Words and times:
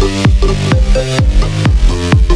Thank 0.00 0.30
you. 2.24 2.29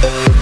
Thank 0.00 0.37